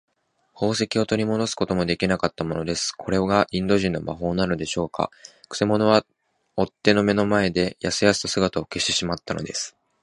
[0.55, 2.91] 宝石をとりもどすこともできなかったのです。
[2.91, 5.11] これがインド人の魔法なのでしょうか。
[5.47, 6.03] くせ者は
[6.57, 9.77] 追っ手の目の前で、やすやすと姿を消してしまったのです。